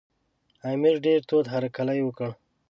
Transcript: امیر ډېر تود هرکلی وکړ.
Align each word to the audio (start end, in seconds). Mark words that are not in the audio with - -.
امیر 0.71 0.95
ډېر 1.05 1.19
تود 1.29 1.45
هرکلی 1.53 1.99
وکړ. 2.03 2.29